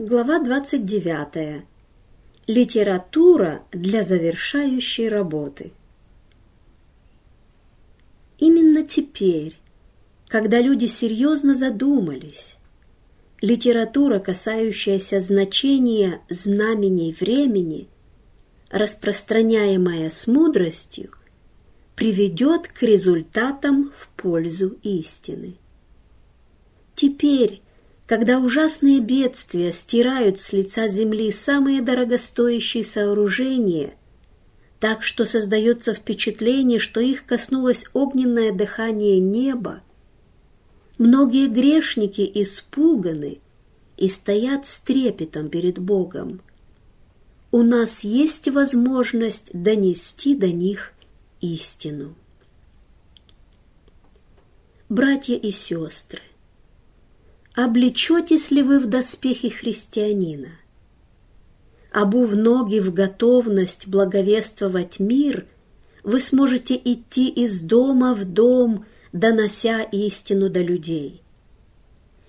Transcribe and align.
Глава 0.00 0.38
29. 0.38 1.64
Литература 2.46 3.64
для 3.72 4.04
завершающей 4.04 5.08
работы. 5.08 5.72
Именно 8.38 8.84
теперь, 8.84 9.56
когда 10.28 10.60
люди 10.60 10.84
серьезно 10.84 11.56
задумались, 11.56 12.58
литература, 13.40 14.20
касающаяся 14.20 15.18
значения 15.18 16.20
знамений 16.28 17.12
времени, 17.18 17.88
распространяемая 18.70 20.10
с 20.10 20.28
мудростью, 20.28 21.10
приведет 21.96 22.68
к 22.68 22.84
результатам 22.84 23.90
в 23.92 24.10
пользу 24.10 24.78
истины. 24.84 25.56
Теперь, 26.94 27.62
когда 28.08 28.38
ужасные 28.38 29.00
бедствия 29.00 29.70
стирают 29.70 30.38
с 30.38 30.54
лица 30.54 30.88
земли 30.88 31.30
самые 31.30 31.82
дорогостоящие 31.82 32.82
сооружения, 32.82 33.92
так 34.80 35.02
что 35.02 35.26
создается 35.26 35.92
впечатление, 35.92 36.78
что 36.78 37.00
их 37.00 37.26
коснулось 37.26 37.84
огненное 37.92 38.50
дыхание 38.50 39.20
неба, 39.20 39.82
многие 40.96 41.48
грешники 41.48 42.22
испуганы 42.34 43.40
и 43.98 44.08
стоят 44.08 44.64
с 44.64 44.80
трепетом 44.80 45.50
перед 45.50 45.78
Богом. 45.78 46.40
У 47.52 47.62
нас 47.62 48.04
есть 48.04 48.48
возможность 48.48 49.50
донести 49.52 50.34
до 50.34 50.46
них 50.46 50.94
истину. 51.42 52.14
Братья 54.88 55.34
и 55.34 55.50
сестры, 55.50 56.22
облечетесь 57.64 58.52
ли 58.52 58.62
вы 58.62 58.78
в 58.78 58.86
доспехи 58.86 59.48
христианина? 59.48 60.50
Обув 61.90 62.36
ноги 62.36 62.78
в 62.78 62.94
готовность 62.94 63.88
благовествовать 63.88 65.00
мир, 65.00 65.44
вы 66.04 66.20
сможете 66.20 66.76
идти 66.76 67.28
из 67.28 67.60
дома 67.60 68.14
в 68.14 68.24
дом, 68.24 68.84
донося 69.12 69.82
истину 69.82 70.48
до 70.50 70.60
людей. 70.60 71.20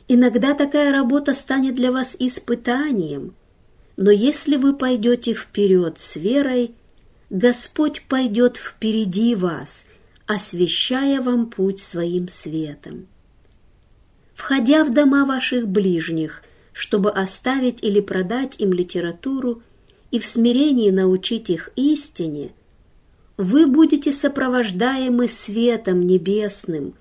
Иногда 0.07 0.55
такая 0.55 0.91
работа 0.91 1.35
станет 1.35 1.75
для 1.75 1.91
вас 1.91 2.15
испытанием, 2.17 3.35
но 3.97 4.09
если 4.09 4.55
вы 4.55 4.75
пойдете 4.75 5.35
вперед 5.35 5.99
с 5.99 6.15
верой, 6.15 6.73
Господь 7.29 8.01
пойдет 8.07 8.57
впереди 8.57 9.35
вас, 9.35 9.85
освещая 10.25 11.21
вам 11.21 11.51
путь 11.51 11.79
своим 11.79 12.29
светом 12.29 13.05
входя 14.39 14.85
в 14.85 14.93
дома 14.93 15.25
ваших 15.25 15.67
ближних, 15.67 16.43
чтобы 16.71 17.11
оставить 17.11 17.83
или 17.83 17.99
продать 17.99 18.55
им 18.57 18.71
литературу 18.71 19.61
и 20.11 20.19
в 20.19 20.25
смирении 20.25 20.91
научить 20.91 21.49
их 21.49 21.71
истине, 21.75 22.51
вы 23.35 23.67
будете 23.67 24.13
сопровождаемы 24.13 25.27
светом 25.27 26.07
небесным, 26.07 26.93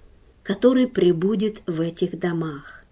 который 0.42 0.88
пребудет 0.88 1.62
в 1.68 1.80
этих 1.80 2.18
домах. 2.18 2.82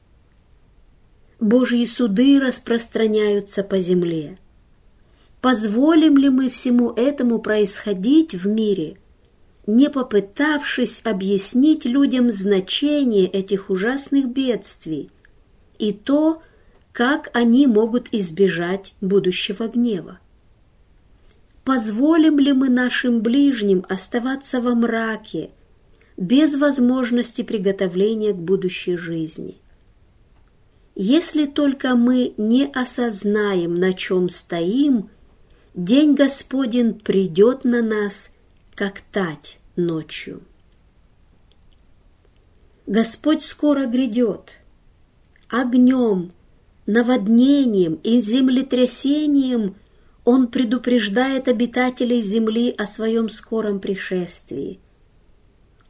Божьи 1.41 1.85
суды 1.85 2.39
распространяются 2.39 3.65
по 3.65 3.79
земле. 3.79 4.39
Позволим 5.41 6.17
ли 6.19 6.29
мы 6.29 6.51
всему 6.51 6.93
этому 6.93 7.41
происходить 7.41 8.35
в 8.35 8.47
мире– 8.47 8.97
не 9.67 9.91
попытавшись 9.91 11.01
объяснить 11.05 11.85
людям 11.85 12.31
значение 12.31 13.27
этих 13.27 13.69
ужасных 13.69 14.27
бедствий 14.29 15.11
и 15.79 15.93
то, 15.93 16.41
как 16.93 17.31
они 17.35 17.67
могут 17.67 18.09
избежать 18.13 18.95
будущего 19.01 19.67
гнева. 19.67 20.21
Позволим 21.65 22.39
ли 22.39 22.53
мы 22.53 22.69
нашим 22.69 23.21
ближним 23.21 23.85
оставаться 23.89 24.61
во 24.61 24.75
мраке, 24.75 25.51
без 26.17 26.55
возможности 26.55 27.43
приготовления 27.43 28.33
к 28.33 28.37
будущей 28.37 28.97
жизни? 28.97 29.59
Если 30.95 31.45
только 31.45 31.95
мы 31.97 32.33
не 32.39 32.67
осознаем, 32.67 33.75
на 33.75 33.93
чем 33.93 34.31
стоим, 34.31 35.11
День 35.75 36.15
Господень 36.15 36.95
придет 36.95 37.65
на 37.65 37.83
нас– 37.83 38.31
как 38.77 39.01
тать 39.01 39.59
ночью. 39.75 40.43
Господь 42.87 43.43
скоро 43.43 43.87
грядет. 43.87 44.61
Огнем, 45.49 46.33
наводнением 46.85 47.95
и 48.05 48.21
землетрясением 48.21 49.77
Он 50.25 50.49
предупреждает 50.49 51.49
обитателей 51.49 52.21
земли 52.21 52.75
о 52.77 52.87
своем 52.87 53.31
скором 53.31 53.81
пришествии. 53.81 54.81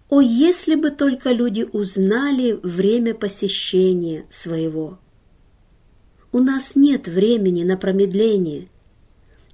О, 0.09 0.21
если 0.21 0.77
бы 0.77 0.91
только 0.91 1.33
люди 1.33 1.67
узнали 1.73 2.53
время 2.63 3.15
посещения 3.15 4.27
своего! 4.31 4.99
У 6.33 6.39
нас 6.39 6.77
нет 6.77 7.09
времени 7.09 7.65
на 7.65 7.77
промедление– 7.77 8.69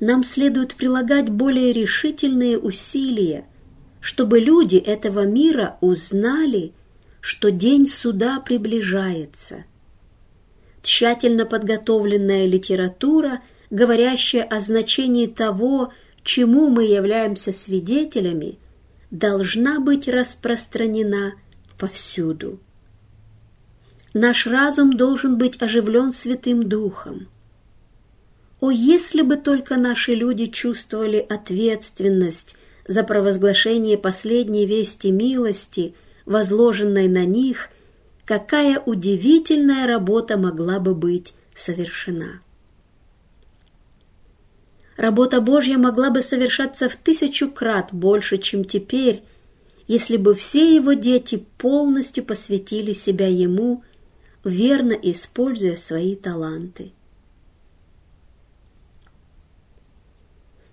нам 0.03 0.25
следует 0.25 0.75
прилагать 0.75 1.31
более 1.31 1.73
решительные 1.73 2.59
усилия, 2.59 3.47
чтобы 4.01 4.41
люди 4.41 4.75
этого 4.75 5.27
мира 5.27 5.79
узнали, 5.81 6.73
что 7.21 7.53
день 7.53 7.87
суда 7.87 8.41
приближается. 8.41 9.65
Тщательно 10.83 11.47
подготовленная 11.47 12.47
литература, 12.47 13.43
говорящая 13.71 14.43
о 14.43 14.59
значении 14.59 15.29
того, 15.29 15.93
чему 16.25 16.69
мы 16.69 16.83
являемся 16.83 17.53
свидетелями, 17.53 18.59
должна 19.13 19.79
быть 19.79 20.09
распространена 20.09 21.35
повсюду. 21.79 22.59
Наш 24.15 24.49
разум 24.49 24.95
должен 24.97 25.39
быть 25.39 25.63
оживлен 25.63 26.11
Святым 26.11 26.69
Духом. 26.69 27.29
О, 28.63 28.71
если 28.71 29.23
бы 29.23 29.39
только 29.39 29.77
наши 29.77 30.15
люди 30.15 30.47
чувствовали 30.47 31.17
ответственность 31.19 32.55
за 32.87 33.03
провозглашение 33.03 33.99
последней 33.99 34.67
вести 34.67 35.11
милости, 35.11 35.97
возложенной 36.27 37.09
на 37.09 37.25
них, 37.25 37.71
какая 38.25 38.79
удивительная 38.79 39.89
работа 39.89 40.37
могла 40.37 40.79
бы 40.79 40.95
быть 40.95 41.35
совершена. 41.57 42.41
Работа 44.97 45.41
Божья 45.41 45.77
могла 45.77 46.11
бы 46.11 46.23
совершаться 46.23 46.89
в 46.89 46.95
тысячу 46.95 47.51
крат 47.51 47.89
больше, 47.91 48.39
чем 48.39 48.65
теперь, 48.65 49.25
если 49.89 50.17
бы 50.17 50.37
все 50.37 50.73
его 50.73 50.93
дети 50.93 51.45
полностью 51.59 52.23
посвятили 52.23 52.93
себя 52.93 53.27
ему, 53.27 53.83
верно 54.45 54.93
используя 54.93 55.77
свои 55.77 56.15
таланты. 56.15 56.93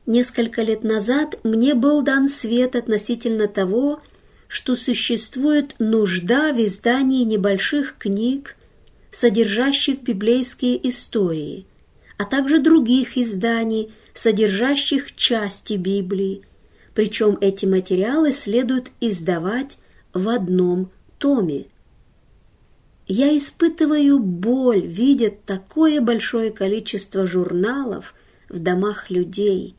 Несколько 0.09 0.63
лет 0.63 0.83
назад 0.83 1.37
мне 1.43 1.75
был 1.75 2.01
дан 2.01 2.29
свет 2.29 2.75
относительно 2.75 3.47
того, 3.47 4.01
что 4.47 4.75
существует 4.75 5.75
нужда 5.77 6.51
в 6.51 6.57
издании 6.65 7.23
небольших 7.23 7.95
книг, 7.99 8.55
содержащих 9.11 10.01
библейские 10.01 10.89
истории, 10.89 11.67
а 12.17 12.25
также 12.25 12.57
других 12.57 13.19
изданий, 13.19 13.93
содержащих 14.15 15.15
части 15.15 15.73
Библии, 15.73 16.41
причем 16.95 17.37
эти 17.39 17.67
материалы 17.67 18.31
следует 18.31 18.89
издавать 18.99 19.77
в 20.11 20.27
одном 20.27 20.89
томе. 21.19 21.67
Я 23.05 23.37
испытываю 23.37 24.17
боль, 24.17 24.87
видя 24.87 25.31
такое 25.45 26.01
большое 26.01 26.49
количество 26.49 27.27
журналов 27.27 28.15
в 28.49 28.57
домах 28.57 29.11
людей 29.11 29.75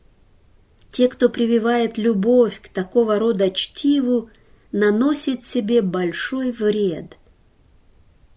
те, 0.91 1.07
кто 1.07 1.29
прививает 1.29 1.97
любовь 1.97 2.59
к 2.61 2.67
такого 2.67 3.17
рода 3.17 3.49
чтиву, 3.49 4.29
наносит 4.71 5.43
себе 5.43 5.81
большой 5.81 6.51
вред. 6.51 7.17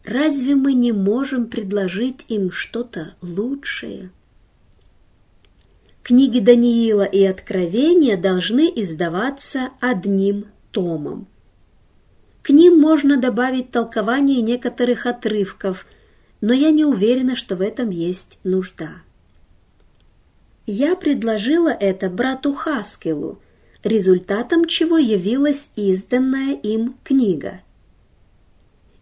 Разве 0.04 0.54
мы 0.54 0.74
не 0.74 0.92
можем 0.92 1.46
предложить 1.46 2.26
им 2.28 2.50
что-то 2.50 3.14
лучшее? 3.22 4.10
Книги 6.02 6.38
Даниила 6.38 7.04
и 7.04 7.24
Откровения 7.24 8.18
должны 8.18 8.70
издаваться 8.76 9.70
одним 9.80 10.46
томом. 10.70 11.26
К 12.42 12.50
ним 12.50 12.78
можно 12.78 13.16
добавить 13.16 13.70
толкование 13.70 14.42
некоторых 14.42 15.06
отрывков, 15.06 15.86
но 16.42 16.52
я 16.52 16.70
не 16.70 16.84
уверена, 16.84 17.36
что 17.36 17.56
в 17.56 17.62
этом 17.62 17.88
есть 17.88 18.38
нужда. 18.44 18.90
Я 20.66 20.96
предложила 20.96 21.68
это 21.68 22.08
брату 22.08 22.54
Хаскелу, 22.54 23.38
результатом 23.82 24.64
чего 24.64 24.96
явилась 24.96 25.68
изданная 25.76 26.54
им 26.54 26.96
книга. 27.04 27.60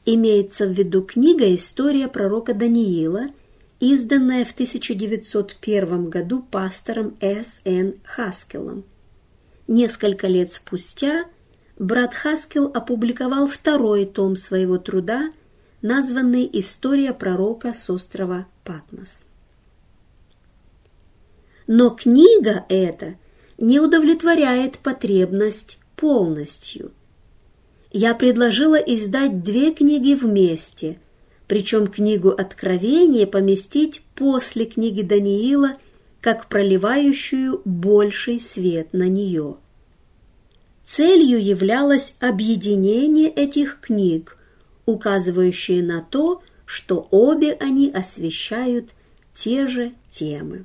Имеется 0.04 0.66
в 0.66 0.72
виду 0.72 1.02
книга 1.02 1.54
«История 1.54 2.08
пророка 2.08 2.54
Даниила» 2.54 3.26
изданная 3.78 4.44
в 4.44 4.52
1901 4.52 6.08
году 6.08 6.42
пастором 6.42 7.16
С. 7.20 7.60
Н. 7.64 7.94
Хаскелом. 8.04 8.84
Несколько 9.66 10.28
лет 10.28 10.52
спустя 10.52 11.24
брат 11.78 12.14
Хаскел 12.14 12.66
опубликовал 12.72 13.48
второй 13.48 14.06
том 14.06 14.36
своего 14.36 14.78
труда, 14.78 15.30
названный 15.80 16.48
«История 16.52 17.12
пророка 17.12 17.74
с 17.74 17.90
острова 17.90 18.46
Патмос». 18.62 19.26
Но 21.66 21.90
книга 21.90 22.64
эта 22.68 23.14
не 23.58 23.80
удовлетворяет 23.80 24.78
потребность 24.78 25.78
полностью. 25.96 26.92
Я 27.92 28.14
предложила 28.14 28.76
издать 28.76 29.42
две 29.42 29.72
книги 29.72 30.14
вместе, 30.14 30.98
причем 31.46 31.86
книгу 31.86 32.30
Откровения 32.30 33.26
поместить 33.26 34.02
после 34.14 34.64
книги 34.64 35.02
Даниила 35.02 35.76
как 36.20 36.48
проливающую 36.48 37.60
больший 37.64 38.40
свет 38.40 38.92
на 38.92 39.08
нее. 39.08 39.56
Целью 40.84 41.42
являлось 41.42 42.14
объединение 42.20 43.28
этих 43.28 43.80
книг, 43.80 44.38
указывающие 44.86 45.82
на 45.82 46.00
то, 46.00 46.42
что 46.64 47.06
обе 47.10 47.52
они 47.52 47.90
освещают 47.90 48.90
те 49.34 49.66
же 49.66 49.92
темы. 50.10 50.64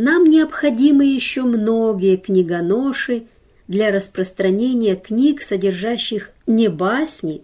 Нам 0.00 0.26
необходимы 0.26 1.04
еще 1.06 1.42
многие 1.42 2.18
книгоноши 2.18 3.24
для 3.66 3.90
распространения 3.90 4.94
книг, 4.94 5.42
содержащих 5.42 6.30
не 6.46 6.68
басни, 6.68 7.42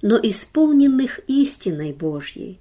но 0.00 0.16
исполненных 0.16 1.20
истиной 1.26 1.92
Божьей. 1.92 2.58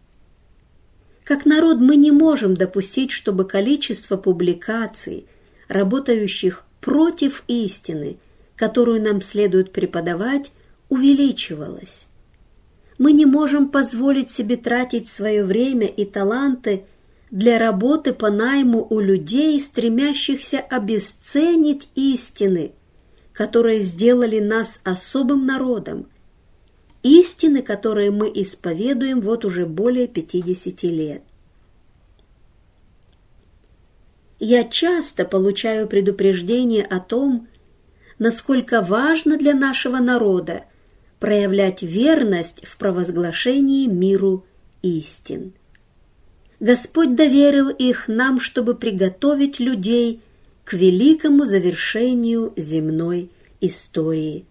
Как 1.24 1.46
народ 1.46 1.78
мы 1.78 1.96
не 1.96 2.12
можем 2.12 2.56
допустить, 2.56 3.12
чтобы 3.12 3.46
количество 3.46 4.18
публикаций, 4.18 5.28
работающих 5.70 6.66
против 6.82 7.46
истины, 7.48 8.18
которую 8.58 9.02
нам 9.02 9.22
следует 9.22 9.72
преподавать, 9.72 10.52
увеличивалось. 10.90 12.08
Мы 12.98 13.14
не 13.14 13.26
можем 13.26 13.70
позволить 13.70 14.30
себе 14.30 14.58
тратить 14.58 15.08
свое 15.08 15.46
время 15.46 15.88
и 15.88 16.04
таланты 16.04 16.84
для 17.32 17.58
работы 17.58 18.14
по 18.14 18.30
найму 18.30 18.86
у 18.90 19.00
людей, 19.00 19.60
стремящихся 19.60 20.60
обесценить 20.60 21.90
истины, 21.96 22.74
которые 23.32 23.82
сделали 23.82 24.40
нас 24.40 24.80
особым 24.84 25.46
народом, 25.46 26.10
истины, 27.04 27.62
которые 27.62 28.12
мы 28.12 28.30
исповедуем 28.36 29.22
вот 29.22 29.46
уже 29.46 29.66
более 29.66 30.08
50 30.10 30.84
лет. 30.84 31.24
Я 34.40 34.66
часто 34.66 35.24
получаю 35.24 35.88
предупреждение 35.88 36.84
о 36.84 37.00
том, 37.00 37.48
насколько 38.20 38.82
важно 38.82 39.38
для 39.38 39.54
нашего 39.54 39.98
народа 39.98 40.66
проявлять 41.20 41.82
верность 41.82 42.66
в 42.66 42.78
провозглашении 42.78 43.88
миру 43.88 44.44
истин. 44.82 45.54
Господь 46.62 47.16
доверил 47.16 47.70
их 47.70 48.08
нам, 48.08 48.40
чтобы 48.40 48.76
приготовить 48.76 49.60
людей 49.60 50.22
к 50.64 50.74
великому 50.74 51.44
завершению 51.46 52.54
земной 52.56 53.32
истории. 53.62 54.46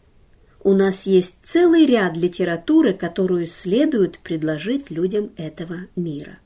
У 0.64 0.72
нас 0.74 1.06
есть 1.06 1.36
целый 1.44 1.86
ряд 1.86 2.16
литературы, 2.16 2.94
которую 2.94 3.46
следует 3.46 4.18
предложить 4.18 4.90
людям 4.90 5.30
этого 5.36 5.86
мира. 5.94 6.38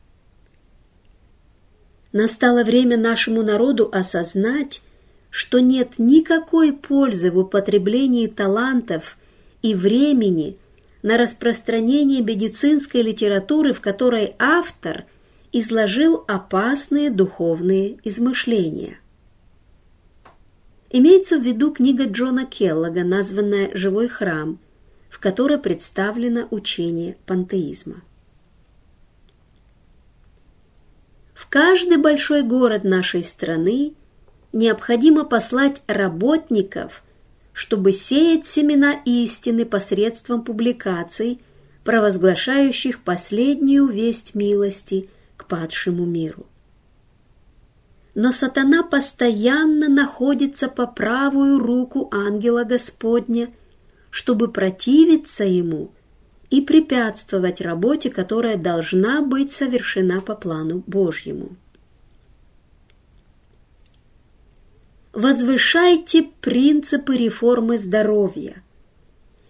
Настало 2.13 2.63
время 2.63 2.99
нашему 2.99 3.43
народу 3.43 3.89
осознать, 3.91 4.83
что 5.31 5.61
нет 5.61 5.95
никакой 5.97 6.75
пользы 6.75 7.31
в 7.31 7.39
употреблении 7.39 8.27
талантов 8.27 9.17
и 9.63 9.75
времени 9.75 10.59
на 11.03 11.17
распространение 11.17 12.21
медицинской 12.21 13.01
литературы, 13.01 13.73
в 13.73 13.81
которой 13.81 14.35
автор 14.39 15.07
изложил 15.57 16.25
опасные 16.29 17.11
духовные 17.11 17.99
измышления. 18.05 18.99
Имеется 20.91 21.39
в 21.39 21.43
виду 21.43 21.73
книга 21.73 22.05
Джона 22.05 22.45
Келлога, 22.45 23.05
названная 23.05 23.71
«Живой 23.75 24.09
храм», 24.09 24.59
в 25.09 25.19
которой 25.19 25.59
представлено 25.59 26.47
учение 26.51 27.17
пантеизма. 27.25 28.03
В 31.33 31.49
каждый 31.49 31.97
большой 31.97 32.43
город 32.43 32.85
нашей 32.85 33.25
страны 33.25 33.95
необходимо 34.53 35.25
послать 35.25 35.81
работников– 35.87 37.03
чтобы 37.55 37.93
сеять 37.93 38.45
семена 38.45 39.01
истины 39.05 39.65
посредством 39.65 40.43
публикаций, 40.45 41.41
провозглашающих 41.85 43.01
последнюю 43.01 43.87
весть 43.87 44.35
милости 44.35 45.09
к 45.45 45.49
падшему 45.49 46.05
миру. 46.05 46.47
Но 48.15 48.33
сатана 48.33 48.83
постоянно 48.83 49.89
находится 49.89 50.69
по 50.69 50.87
правую 50.87 51.59
руку 51.59 52.09
ангела 52.13 52.65
Господня, 52.65 53.53
чтобы 54.11 54.51
противиться 54.51 55.45
ему 55.45 55.91
и 56.51 56.61
препятствовать 56.61 57.61
работе, 57.61 58.11
которая 58.11 58.57
должна 58.57 59.21
быть 59.21 59.51
совершена 59.51 60.21
по 60.21 60.37
плану 60.37 60.85
Божьему. 60.87 61.57
возвышайте 65.15 66.25
принципы 66.41 67.17
реформы 67.17 67.79
здоровья, 67.79 68.57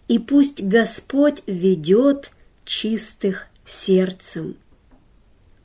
и 0.09 0.19
пусть 0.19 0.63
Господь 0.63 1.43
ведет 1.47 2.31
чистых 2.65 3.47
сердцем. 3.65 4.57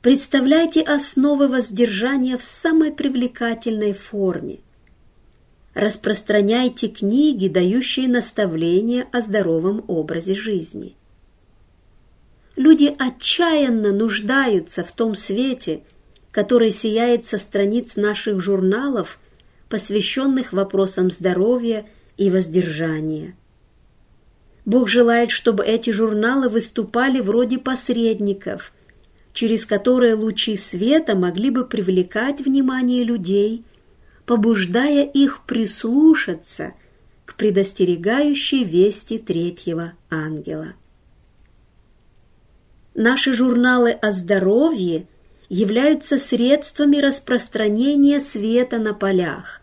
Представляйте 0.02 0.80
основы 0.80 1.48
воздержания 1.48 2.38
в 2.38 2.42
самой 2.42 2.92
привлекательной 2.92 3.92
форме. 3.92 4.60
Распространяйте 5.74 6.88
книги, 6.88 7.48
дающие 7.48 8.08
наставления 8.08 9.06
о 9.12 9.20
здоровом 9.20 9.84
образе 9.88 10.34
жизни. 10.34 10.96
Люди 12.56 12.94
отчаянно 12.98 13.92
нуждаются 13.92 14.84
в 14.84 14.92
том 14.92 15.14
свете, 15.14 15.82
который 16.30 16.72
сияет 16.72 17.26
со 17.26 17.38
страниц 17.38 17.96
наших 17.96 18.40
журналов– 18.40 19.18
посвященных 19.70 20.52
вопросам 20.52 21.10
здоровья 21.10 21.86
и 22.18 22.28
воздержания. 22.28 23.34
Бог 24.66 24.88
желает, 24.88 25.30
чтобы 25.30 25.64
эти 25.64 25.90
журналы 25.90 26.50
выступали 26.50 27.20
вроде 27.20 27.58
посредников, 27.58 28.72
через 29.32 29.64
которые 29.64 30.14
лучи 30.14 30.56
света 30.56 31.14
могли 31.14 31.50
бы 31.50 31.64
привлекать 31.64 32.40
внимание 32.40 33.04
людей, 33.04 33.64
побуждая 34.26 35.04
их 35.04 35.44
прислушаться 35.46 36.74
к 37.24 37.34
предостерегающей 37.36 38.64
вести 38.64 39.18
третьего 39.18 39.92
ангела. 40.10 40.74
Наши 42.94 43.32
журналы 43.32 43.92
о 43.92 44.12
здоровье 44.12 45.06
являются 45.48 46.18
средствами 46.18 46.96
распространения 46.96 48.20
света 48.20 48.78
на 48.78 48.94
полях, 48.94 49.62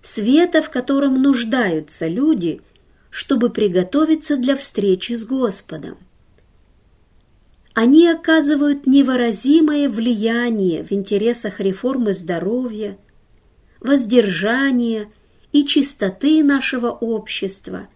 света, 0.00 0.62
в 0.62 0.70
котором 0.70 1.22
нуждаются 1.22 2.06
люди, 2.06 2.62
чтобы 3.10 3.50
приготовиться 3.50 4.36
для 4.36 4.56
встречи 4.56 5.12
с 5.12 5.24
Господом. 5.24 5.98
Они 7.76 8.08
оказывают 8.08 8.86
невыразимое 8.86 9.90
влияние 9.90 10.82
в 10.82 10.92
интересах 10.92 11.60
реформы 11.60 12.14
здоровья, 12.14 12.96
воздержания 13.80 15.10
и 15.52 15.62
чистоты 15.66 16.42
нашего 16.42 16.88
общества 16.88 17.88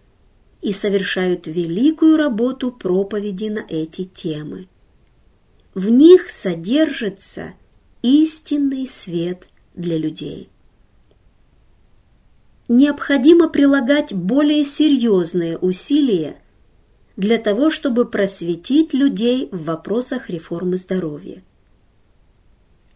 и 0.61 0.71
совершают 0.71 1.47
великую 1.47 2.17
работу 2.17 2.71
проповеди 2.71 3.45
на 3.45 3.65
эти 3.67 4.03
темы. 4.03 4.67
В 5.73 5.89
них 5.89 6.29
содержится 6.29 7.55
истинный 8.03 8.87
свет 8.87 9.47
для 9.73 9.97
людей 9.97 10.51
необходимо 12.67 13.49
прилагать 13.49 14.13
более 14.13 14.63
серьезные 14.63 15.57
усилия 15.57 16.40
для 17.17 17.37
того, 17.37 17.69
чтобы 17.69 18.05
просветить 18.05 18.93
людей 18.93 19.49
в 19.51 19.65
вопросах 19.65 20.29
реформы 20.29 20.77
здоровья. 20.77 21.43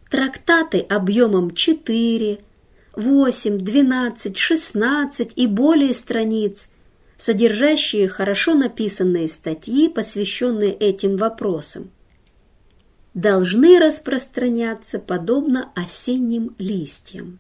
Трактаты 0.10 0.80
объемом 0.80 1.52
4, 1.52 2.40
8, 2.96 3.58
12, 3.58 4.38
16 4.38 5.34
и 5.36 5.48
более 5.48 5.94
страниц, 5.94 6.68
содержащие 7.18 8.08
хорошо 8.08 8.54
написанные 8.54 9.28
статьи, 9.28 9.90
посвященные 9.90 10.74
этим 10.74 11.18
вопросам, 11.18 11.90
должны 13.14 13.80
распространяться 13.80 15.00
подобно 15.00 15.72
осенним 15.76 16.56
листьям. 16.58 17.40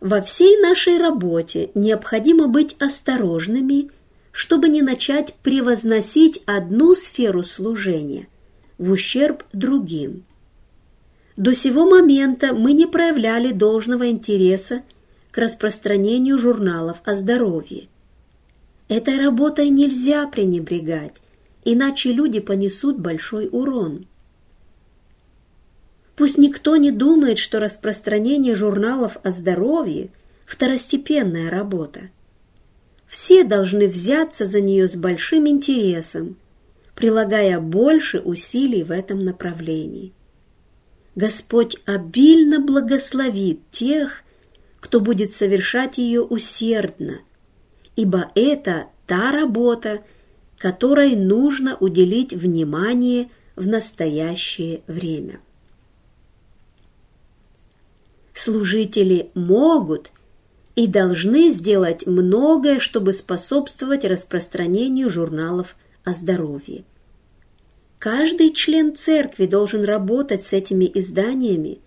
Во 0.00 0.20
всей 0.20 0.60
нашей 0.60 0.96
работе 0.96 1.70
необходимо 1.74 2.48
быть 2.48 2.74
осторожными, 2.80 3.90
чтобы 4.32 4.68
не 4.68 4.82
начать 4.82 5.34
превозносить 5.42 6.42
одну 6.46 6.94
сферу 6.94 7.44
служения 7.44 8.26
в 8.78 8.90
ущерб 8.90 9.44
другим. 9.52 10.24
До 11.36 11.54
сего 11.54 11.88
момента 11.88 12.52
мы 12.52 12.72
не 12.72 12.86
проявляли 12.86 13.52
должного 13.52 14.08
интереса 14.08 14.82
к 15.30 15.38
распространению 15.38 16.38
журналов 16.38 16.98
о 17.04 17.14
здоровье. 17.14 17.88
Этой 18.88 19.18
работой 19.18 19.70
нельзя 19.70 20.26
пренебрегать, 20.26 21.16
иначе 21.64 22.12
люди 22.12 22.40
понесут 22.40 22.98
большой 22.98 23.48
урон. 23.50 24.06
Пусть 26.16 26.36
никто 26.36 26.76
не 26.76 26.90
думает, 26.90 27.38
что 27.38 27.58
распространение 27.58 28.54
журналов 28.54 29.16
о 29.22 29.30
здоровье– 29.30 30.10
второстепенная 30.46 31.50
работа. 31.50 32.10
Все 33.12 33.44
должны 33.44 33.88
взяться 33.88 34.46
за 34.46 34.62
нее 34.62 34.88
с 34.88 34.96
большим 34.96 35.46
интересом, 35.46 36.38
прилагая 36.94 37.60
больше 37.60 38.20
усилий 38.20 38.84
в 38.84 38.90
этом 38.90 39.22
направлении. 39.22 40.14
Господь 41.14 41.76
обильно 41.84 42.58
благословит 42.58 43.60
тех, 43.70 44.22
кто 44.80 44.98
будет 44.98 45.30
совершать 45.30 45.98
ее 45.98 46.22
усердно, 46.22 47.18
ибо 47.96 48.32
это 48.34 48.86
та 49.06 49.30
работа, 49.30 50.02
которой 50.56 51.14
нужно 51.14 51.76
уделить 51.76 52.32
внимание 52.32 53.28
в 53.56 53.68
настоящее 53.68 54.80
время. 54.86 55.40
Служители 58.32 59.30
могут 59.34 60.12
и 60.74 60.86
должны 60.86 61.50
сделать 61.50 62.06
многое, 62.06 62.78
чтобы 62.78 63.12
способствовать 63.12 64.04
распространению 64.04 65.10
журналов 65.10 65.76
о 66.04 66.12
здоровье. 66.12 66.84
Каждый 67.98 68.52
член 68.52 68.96
церкви 68.96 69.46
должен 69.46 69.84
работать 69.84 70.42
с 70.42 70.52
этими 70.52 70.90
изданиями 70.92 71.78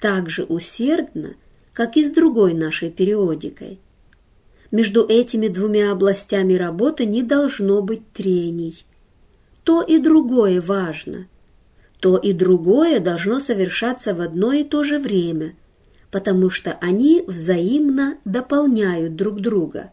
так 0.00 0.28
же 0.28 0.44
усердно, 0.44 1.36
как 1.72 1.96
и 1.96 2.04
с 2.04 2.12
другой 2.12 2.52
нашей 2.52 2.90
периодикой. 2.90 3.80
Между 4.70 5.06
этими 5.06 5.48
двумя 5.48 5.92
областями 5.92 6.54
работы 6.54 7.06
не 7.06 7.22
должно 7.22 7.80
быть 7.80 8.12
трений. 8.12 8.84
То 9.62 9.80
и 9.80 9.98
другое 9.98 10.60
важно. 10.60 11.28
То 12.00 12.18
и 12.18 12.32
другое 12.32 13.00
должно 13.00 13.40
совершаться 13.40 14.14
в 14.14 14.20
одно 14.20 14.52
и 14.52 14.64
то 14.64 14.84
же 14.84 14.98
время, 14.98 15.54
потому 16.14 16.48
что 16.48 16.78
они 16.80 17.24
взаимно 17.26 18.18
дополняют 18.24 19.16
друг 19.16 19.40
друга, 19.40 19.90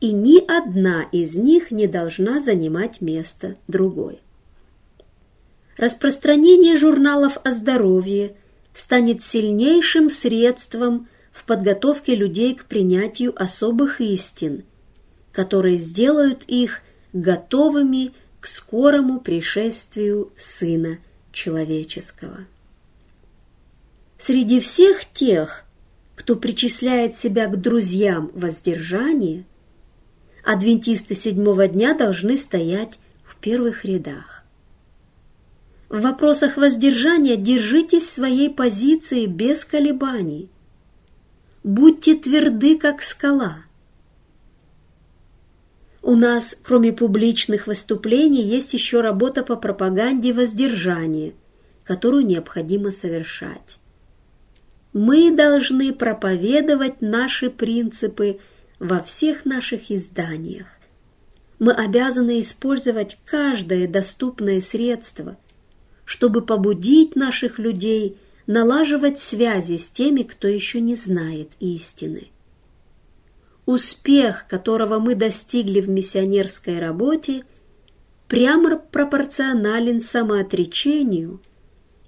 и 0.00 0.10
ни 0.10 0.42
одна 0.50 1.04
из 1.12 1.36
них 1.36 1.70
не 1.70 1.86
должна 1.86 2.40
занимать 2.40 3.02
место 3.02 3.56
другой. 3.68 4.20
Распространение 5.76 6.78
журналов 6.78 7.36
о 7.44 7.52
здоровье 7.52 8.34
станет 8.72 9.20
сильнейшим 9.20 10.08
средством 10.08 11.06
в 11.30 11.44
подготовке 11.44 12.14
людей 12.14 12.54
к 12.54 12.64
принятию 12.64 13.34
особых 13.36 14.00
истин, 14.00 14.64
которые 15.32 15.76
сделают 15.76 16.44
их 16.46 16.80
готовыми 17.12 18.14
к 18.40 18.46
скорому 18.46 19.20
пришествию 19.20 20.32
Сына 20.38 20.96
Человеческого. 21.30 22.46
Среди 24.18 24.60
всех 24.60 25.04
тех, 25.04 25.64
кто 26.14 26.36
причисляет 26.36 27.14
себя 27.14 27.48
к 27.48 27.60
друзьям 27.60 28.30
воздержания, 28.34 29.44
адвентисты 30.42 31.14
седьмого 31.14 31.68
дня 31.68 31.94
должны 31.94 32.38
стоять 32.38 32.98
в 33.22 33.36
первых 33.36 33.84
рядах. 33.84 34.44
В 35.88 36.00
вопросах 36.00 36.56
воздержания 36.56 37.36
держитесь 37.36 38.10
своей 38.10 38.50
позиции 38.50 39.26
без 39.26 39.64
колебаний. 39.64 40.48
Будьте 41.62 42.14
тверды, 42.16 42.78
как 42.78 43.02
скала. 43.02 43.56
У 46.02 46.14
нас, 46.14 46.56
кроме 46.62 46.92
публичных 46.92 47.66
выступлений, 47.66 48.42
есть 48.42 48.72
еще 48.72 49.00
работа 49.00 49.42
по 49.42 49.56
пропаганде 49.56 50.32
воздержания, 50.32 51.34
которую 51.84 52.24
необходимо 52.24 52.92
совершать. 52.92 53.78
Мы 54.98 55.30
должны 55.30 55.92
проповедовать 55.92 57.02
наши 57.02 57.50
принципы 57.50 58.38
во 58.78 59.00
всех 59.00 59.44
наших 59.44 59.90
изданиях. 59.90 60.66
Мы 61.58 61.72
обязаны 61.72 62.40
использовать 62.40 63.18
каждое 63.24 63.86
доступное 63.86 64.60
средство– 64.60 65.36
чтобы 66.06 66.40
побудить 66.40 67.16
наших 67.16 67.58
людей 67.58 68.16
налаживать 68.46 69.18
связи 69.18 69.76
с 69.76 69.90
теми, 69.90 70.22
кто 70.22 70.48
еще 70.48 70.80
не 70.80 70.94
знает 70.94 71.50
истины. 71.58 72.28
Успех, 73.66 74.46
которого 74.48 75.00
мы 75.00 75.16
достигли 75.16 75.80
в 75.80 75.88
миссионерской 75.88 76.78
работе, 76.78 77.42
прямо 78.28 78.78
пропорционален 78.78 80.00
самоотречению 80.00 81.40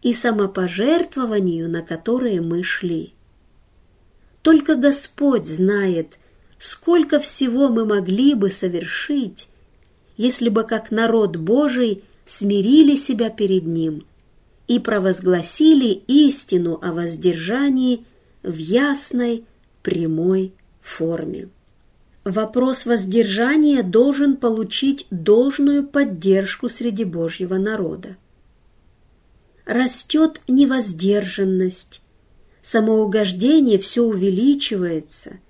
и 0.02 0.12
самопожертвованию, 0.12 1.68
на 1.68 1.82
которые 1.82 2.40
мы 2.40 2.62
шли. 2.62 3.14
Только 4.42 4.76
Господь 4.76 5.46
знает, 5.46 6.18
сколько 6.58 7.20
всего 7.20 7.68
мы 7.68 7.84
могли 7.84 8.34
бы 8.34 8.50
совершить, 8.50 9.48
если 10.16 10.48
бы 10.48 10.64
как 10.64 10.90
народ 10.90 11.36
Божий 11.36 12.02
смирили 12.26 12.96
себя 12.96 13.30
перед 13.30 13.64
Ним 13.64 14.04
и 14.66 14.78
провозгласили 14.78 16.02
истину 16.06 16.78
о 16.82 16.92
воздержании 16.92 18.04
в 18.42 18.56
ясной, 18.56 19.44
прямой 19.82 20.52
форме. 20.80 21.48
Вопрос 22.24 22.84
воздержания 22.84 23.82
должен 23.82 24.36
получить 24.36 25.06
должную 25.10 25.86
поддержку 25.86 26.68
среди 26.68 27.04
Божьего 27.04 27.54
народа. 27.54 28.16
Растет 29.68 30.40
невоздержанность, 30.48 32.00
самоугождение 32.62 33.78
все 33.78 34.02
увеличивается, 34.02 35.40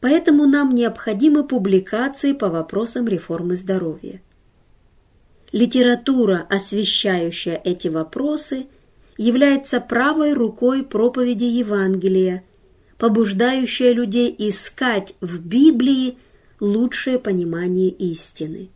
поэтому 0.00 0.46
нам 0.46 0.74
необходимы 0.74 1.46
публикации 1.46 2.32
по 2.32 2.48
вопросам 2.48 3.06
реформы 3.06 3.54
здоровья. 3.54 4.20
Литература, 5.52 6.44
освещающая 6.50 7.54
эти 7.62 7.86
вопросы, 7.86 8.66
является 9.16 9.80
правой 9.80 10.32
рукой 10.32 10.82
проповеди 10.82 11.44
Евангелия, 11.44 12.42
побуждающая 12.98 13.92
людей 13.92 14.34
искать 14.36 15.14
в 15.20 15.38
Библии 15.38 16.18
лучшее 16.58 17.20
понимание 17.20 17.90
истины. 17.90 18.70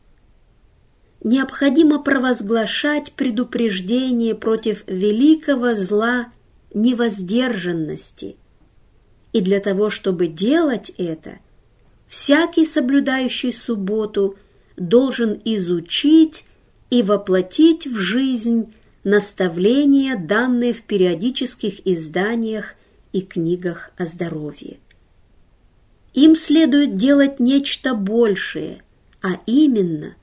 Необходимо 1.23 2.03
провозглашать 2.03 3.13
предупреждение 3.13 4.35
против 4.35 4.85
великого 4.87 5.75
зла 5.75 6.31
невоздержанности. 6.73 8.37
И 9.33 9.41
для 9.43 9.61
того, 9.61 9.91
чтобы 9.91 10.29
делать 10.29 10.93
это, 10.97 11.39
всякий 12.07 12.65
соблюдающий 12.65 13.53
субботу 13.53 14.37
должен 14.77 15.41
изучить 15.45 16.45
и 16.89 17.03
воплотить 17.03 17.87
в 17.87 17.97
жизнь 17.97 18.73
наставления, 19.05 20.17
данные 20.17 20.73
в 20.73 20.83
периодических 20.83 21.87
изданиях 21.87 22.75
и 23.13 23.21
книгах 23.21 23.91
о 23.99 24.07
здоровье. 24.07 24.79
Им 26.15 26.35
следует 26.35 26.97
делать 26.97 27.41
нечто 27.41 27.95
большее, 27.95 28.83
а 29.23 29.39
именно 29.47 30.17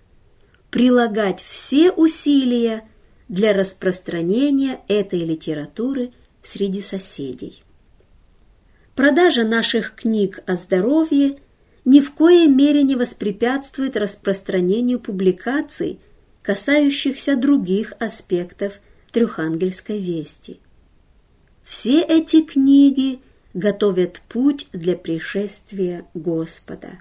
прилагать 0.70 1.42
все 1.42 1.92
усилия 1.92 2.84
для 3.30 3.54
распространения 3.54 4.80
этой 4.88 5.20
литературы 5.20 6.12
среди 6.42 6.82
соседей. 6.82 7.64
Продажа 8.96 9.44
наших 9.44 9.96
книг 9.96 10.40
о 10.48 10.56
здоровье 10.56 11.40
ни 11.86 12.00
в 12.02 12.14
коей 12.14 12.48
мере 12.48 12.84
не 12.84 12.96
воспрепятствует 12.96 13.96
распространению 13.96 15.00
публикаций 15.00 16.00
касающихся 16.42 17.36
других 17.36 17.94
аспектов 18.00 18.80
Трехангельской 19.12 20.00
вести. 20.00 20.60
Все 21.64 22.02
эти 22.02 22.42
книги 22.42 23.20
готовят 23.54 24.22
путь 24.30 24.68
для 24.72 24.96
пришествия 24.96 26.06
Господа. 26.14 27.00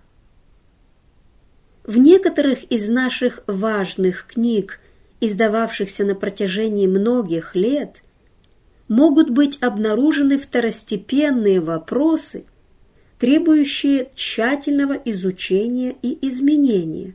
В 1.86 1.96
некоторых 1.98 2.64
из 2.64 2.88
наших 2.88 3.42
важных 3.46 4.26
книг 4.26 4.80
издававшихся 5.20 6.04
на 6.04 6.14
протяжении 6.14 6.86
многих 6.86 7.54
лет, 7.54 8.02
могут 8.88 9.30
быть 9.30 9.58
обнаружены 9.60 10.38
второстепенные 10.38 11.60
вопросы, 11.60 12.44
требующие 13.18 14.10
тщательного 14.14 14.92
изучения 14.92 15.96
и 16.02 16.18
изменения. 16.28 17.14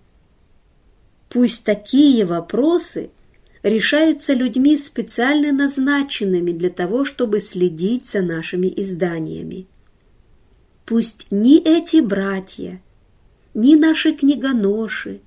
Пусть 1.29 1.63
такие 1.63 2.25
вопросы 2.25 3.11
решаются 3.63 4.33
людьми, 4.33 4.77
специально 4.77 5.51
назначенными 5.51 6.51
для 6.51 6.69
того, 6.69 7.05
чтобы 7.05 7.39
следить 7.39 8.07
за 8.07 8.21
нашими 8.21 8.67
изданиями. 8.75 9.67
Пусть 10.85 11.27
ни 11.29 11.61
эти 11.61 12.01
братья, 12.01 12.81
ни 13.53 13.75
наши 13.75 14.13
книгоноши, 14.13 15.21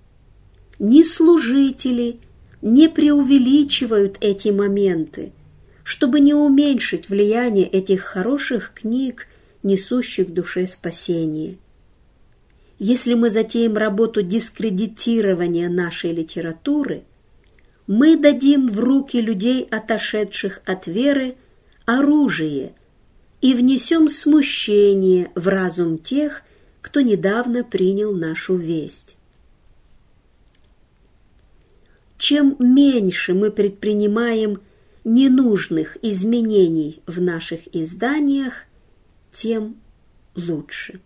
ни 0.79 1.03
служители 1.03 2.19
не 2.63 2.89
преувеличивают 2.89 4.17
эти 4.21 4.49
моменты, 4.49 5.33
чтобы 5.83 6.21
не 6.21 6.35
уменьшить 6.35 7.09
влияние 7.09 7.67
этих 7.67 8.03
хороших 8.03 8.73
книг, 8.75 9.27
несущих 9.63 10.33
душе 10.33 10.67
спасение. 10.67 11.59
Если 12.79 13.15
мы 13.15 13.31
затеем 13.31 13.77
работу 13.77 14.23
дискредитирования 14.23 15.69
нашей 15.69 16.13
литературы, 16.13 17.05
мы 17.87 18.17
дадим 18.17 18.67
в 18.69 18.81
руки 18.81 19.21
людей, 19.21 19.67
отошедших 19.71 20.61
от 20.65 20.87
веры, 20.87 21.37
оружие 21.85 22.73
и 23.43 23.53
внесем 23.53 24.09
смущение 24.09 25.31
в 25.35 25.49
разум 25.49 25.99
тех, 25.99 26.43
кто 26.85 27.01
недавно 27.01 27.65
принял 27.65 28.13
нашу 28.15 28.57
весть. 28.57 29.17
Чем 32.19 32.57
меньше 32.59 33.33
мы 33.33 33.51
предпринимаем 33.51 34.61
ненужных 35.03 35.97
изменений 36.03 37.01
в 37.07 37.23
наших 37.23 37.75
изданиях, 37.75 38.67
тем 39.33 39.77
лучше. 40.35 41.01